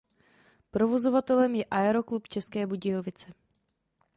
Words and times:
Provozovatelem 0.71 1.55
je 1.55 1.65
Aeroklub 1.65 2.27
České 2.27 2.67
Budějovice. 2.67 3.31